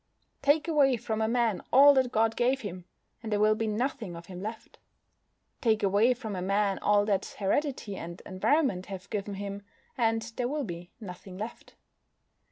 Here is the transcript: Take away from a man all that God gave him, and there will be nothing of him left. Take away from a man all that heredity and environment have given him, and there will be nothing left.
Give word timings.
Take 0.41 0.67
away 0.67 0.97
from 0.97 1.21
a 1.21 1.27
man 1.27 1.61
all 1.71 1.93
that 1.93 2.11
God 2.11 2.35
gave 2.35 2.61
him, 2.61 2.85
and 3.21 3.31
there 3.31 3.39
will 3.39 3.53
be 3.53 3.67
nothing 3.67 4.15
of 4.15 4.25
him 4.25 4.41
left. 4.41 4.79
Take 5.61 5.83
away 5.83 6.15
from 6.15 6.35
a 6.35 6.41
man 6.41 6.79
all 6.79 7.05
that 7.05 7.35
heredity 7.37 7.95
and 7.97 8.19
environment 8.25 8.87
have 8.87 9.11
given 9.11 9.35
him, 9.35 9.61
and 9.95 10.23
there 10.37 10.47
will 10.47 10.63
be 10.63 10.89
nothing 10.99 11.37
left. 11.37 11.75